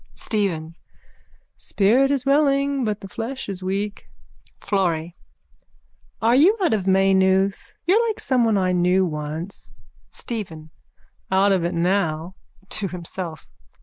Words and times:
STEPHEN: 0.15 0.75
Spirit 1.57 2.09
is 2.09 2.25
willing 2.25 2.83
but 2.83 3.01
the 3.01 3.07
flesh 3.07 3.47
is 3.47 3.61
weak. 3.61 4.09
FLORRY: 4.59 5.15
Are 6.19 6.33
you 6.35 6.57
out 6.63 6.73
of 6.73 6.87
Maynooth? 6.87 7.71
You're 7.85 8.07
like 8.07 8.19
someone 8.19 8.57
I 8.57 8.71
knew 8.71 9.05
once. 9.05 9.71
STEPHEN: 10.09 10.71
Out 11.31 11.51
of 11.51 11.63
it 11.63 11.75
now. 11.75 12.33
_(To 12.65 12.89
himself.) 12.89 13.47